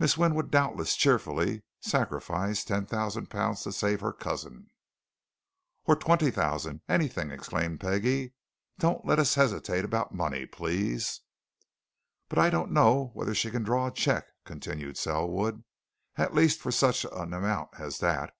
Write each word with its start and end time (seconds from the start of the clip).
Miss 0.00 0.18
Wynne 0.18 0.34
would 0.34 0.50
doubtless 0.50 0.96
cheerfully 0.96 1.62
sacrifice 1.78 2.64
ten 2.64 2.86
thousand 2.86 3.30
pounds 3.30 3.62
to 3.62 3.70
save 3.70 4.00
her 4.00 4.12
cousin" 4.12 4.68
"Oh, 5.86 5.94
twenty 5.94 6.32
thousand 6.32 6.80
anything!" 6.88 7.30
exclaimed 7.30 7.78
Peggie. 7.78 8.34
"Don't 8.80 9.06
let 9.06 9.20
us 9.20 9.36
hesitate 9.36 9.84
about 9.84 10.12
money, 10.12 10.44
please." 10.44 11.20
"But 12.28 12.40
I 12.40 12.50
don't 12.50 12.72
know 12.72 13.12
whether 13.14 13.32
she 13.32 13.52
can 13.52 13.62
draw 13.62 13.86
a 13.86 13.92
cheque," 13.92 14.26
continued 14.44 14.98
Selwood. 14.98 15.62
"At 16.16 16.34
least, 16.34 16.58
for 16.60 16.72
such 16.72 17.04
an 17.04 17.32
amount 17.32 17.68
as 17.78 17.98
that. 17.98 18.34